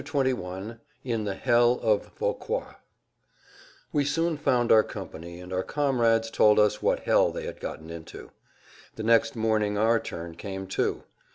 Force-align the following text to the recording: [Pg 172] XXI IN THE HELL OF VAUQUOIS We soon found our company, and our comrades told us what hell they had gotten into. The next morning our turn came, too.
[Pg 0.01 0.33
172] 0.33 0.79
XXI 0.81 0.81
IN 1.11 1.23
THE 1.25 1.35
HELL 1.35 1.73
OF 1.81 2.11
VAUQUOIS 2.17 2.73
We 3.93 4.03
soon 4.03 4.35
found 4.35 4.71
our 4.71 4.81
company, 4.81 5.39
and 5.39 5.53
our 5.53 5.61
comrades 5.61 6.31
told 6.31 6.57
us 6.59 6.81
what 6.81 7.01
hell 7.01 7.31
they 7.31 7.45
had 7.45 7.59
gotten 7.59 7.91
into. 7.91 8.31
The 8.95 9.03
next 9.03 9.35
morning 9.35 9.77
our 9.77 9.99
turn 9.99 10.33
came, 10.33 10.65
too. 10.65 11.03